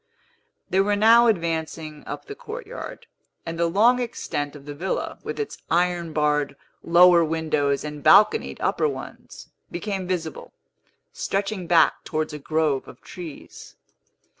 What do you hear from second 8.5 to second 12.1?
upper ones, became visible, stretching back